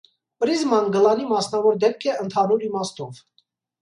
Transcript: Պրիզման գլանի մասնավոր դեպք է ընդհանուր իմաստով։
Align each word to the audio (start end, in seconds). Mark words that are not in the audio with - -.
Պրիզման 0.43 0.87
գլանի 0.95 1.27
մասնավոր 1.33 1.77
դեպք 1.85 2.07
է 2.09 2.17
ընդհանուր 2.25 2.67
իմաստով։ 2.71 3.21